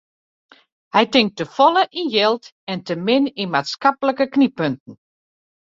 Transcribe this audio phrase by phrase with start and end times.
[0.95, 4.93] Hy tinkt te folle yn jild en te min yn maatskiplike knyppunten.